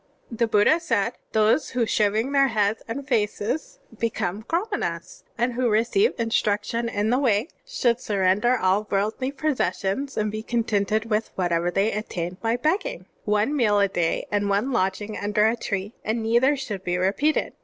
[0.17, 5.53] *' (3) The Buddha said: "Those who shaving their heads and faces become Qramanas and
[5.53, 11.29] who receive instruction in the Way, should sturender all worldly possessions and be contented with
[11.35, 15.93] whatever they obtain by begging.' One meal a day and one lodging under a tree,
[16.03, 17.53] and neither should be repeated.